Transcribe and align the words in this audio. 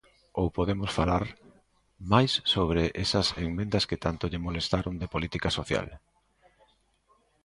Ou 0.39 0.47
podemos 0.57 0.91
falar 0.99 1.23
máis 2.11 2.31
sobre 2.53 2.81
esas 3.03 3.27
emendas 3.47 3.87
que 3.89 4.01
tanto 4.05 4.29
lle 4.31 4.43
molestaron 4.45 4.93
de 5.01 5.11
política 5.13 5.49
social. 5.59 5.87